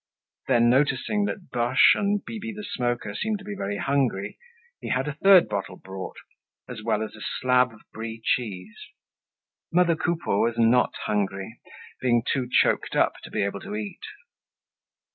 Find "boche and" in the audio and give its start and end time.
1.51-2.25